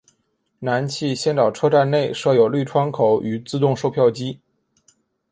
[0.57, 4.39] 南气仙沼车站内设有绿窗口与自动售票机。